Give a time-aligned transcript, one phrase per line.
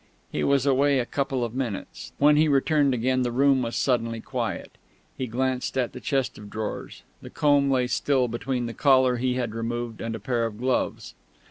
[0.31, 4.19] He was away a couple of minutes; when he returned again the room was suddenly
[4.19, 4.79] quiet.
[5.15, 9.35] He glanced at the chest of drawers; the comb lay still, between the collar he
[9.35, 11.13] had removed and a pair of gloves.